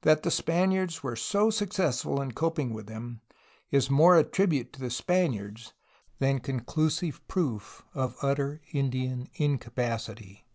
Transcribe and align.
That 0.00 0.24
the 0.24 0.30
Spaniards 0.32 1.04
were 1.04 1.14
so 1.14 1.48
success 1.48 2.02
ful 2.02 2.20
in 2.20 2.32
coping 2.32 2.72
with 2.72 2.88
them 2.88 3.20
is 3.70 3.88
more 3.88 4.16
a 4.16 4.24
tribute 4.24 4.72
to 4.72 4.80
the 4.80 4.90
Spaniards 4.90 5.72
than 6.18 6.40
conclusive 6.40 7.20
proof 7.28 7.84
of 7.94 8.16
utter 8.22 8.60
Indian 8.72 9.28
incapacity. 9.34 10.48